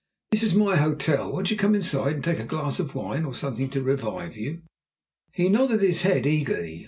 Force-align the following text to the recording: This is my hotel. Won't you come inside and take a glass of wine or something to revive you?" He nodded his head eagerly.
This 0.31 0.41
is 0.41 0.55
my 0.55 0.77
hotel. 0.77 1.31
Won't 1.31 1.51
you 1.51 1.57
come 1.57 1.75
inside 1.75 2.15
and 2.15 2.23
take 2.23 2.39
a 2.39 2.43
glass 2.43 2.79
of 2.79 2.95
wine 2.95 3.23
or 3.23 3.35
something 3.35 3.69
to 3.69 3.83
revive 3.83 4.35
you?" 4.35 4.63
He 5.31 5.47
nodded 5.47 5.83
his 5.83 6.01
head 6.01 6.25
eagerly. 6.25 6.79